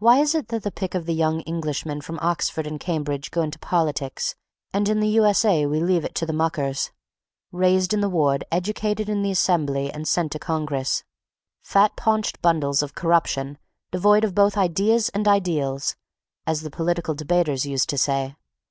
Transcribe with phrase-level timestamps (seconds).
[0.00, 3.40] Why is it that the pick of the young Englishmen from Oxford and Cambridge go
[3.40, 4.34] into politics
[4.70, 5.24] and in the U.
[5.24, 5.46] S.
[5.46, 5.64] A.
[5.64, 10.32] we leave it to the muckers?—raised in the ward, educated in the assembly and sent
[10.32, 11.04] to Congress,
[11.62, 13.56] fat paunched bundles of corruption,
[13.90, 15.96] devoid of "both ideas and ideals"
[16.46, 16.68] as the
[17.16, 18.36] debaters used to say.